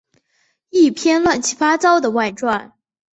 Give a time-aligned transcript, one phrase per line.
[0.71, 2.73] 一篇乱七八糟的外传